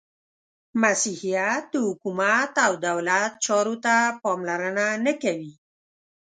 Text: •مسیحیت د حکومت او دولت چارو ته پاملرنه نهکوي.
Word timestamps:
•مسیحیت 0.83 1.63
د 1.73 1.75
حکومت 1.87 2.51
او 2.65 2.73
دولت 2.87 3.31
چارو 3.45 3.75
ته 3.85 3.95
پاملرنه 4.21 4.85
نهکوي. 5.05 5.53